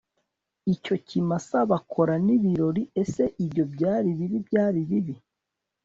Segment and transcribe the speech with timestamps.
[0.73, 5.15] icyo kimasa bakora n ibirori Ese ibyo byari bibi Byari bibi